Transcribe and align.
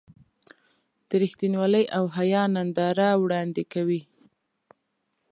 د 1.07 1.09
رښتینولۍ 1.23 1.85
او 1.97 2.03
حیا 2.17 2.43
ننداره 2.55 3.09
وړاندې 3.23 3.63
کوي. 3.73 4.01